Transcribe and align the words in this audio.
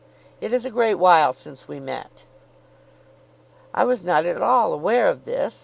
It 0.41 0.51
is 0.51 0.65
a 0.65 0.71
great 0.71 0.95
while 0.95 1.31
since 1.31 1.67
we 1.67 1.79
met." 1.79 2.25
"I 3.71 3.83
was 3.83 4.01
not 4.01 4.25
at 4.25 4.41
all 4.41 4.73
aware 4.73 5.07
of 5.07 5.25
this. 5.25 5.59